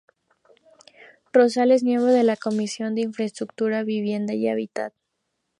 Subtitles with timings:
[1.31, 4.93] Rosal es miembro de la Comisión de Infraestructura, Vivienda y Hábitat.